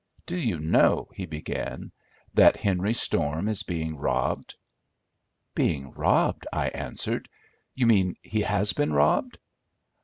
[0.25, 1.91] "Do you know," he began,
[2.33, 4.55] "that Henry Storm is being robbed?"
[5.53, 7.29] "Being robbed?" I answered;
[7.75, 9.37] "you mean he has been robbed."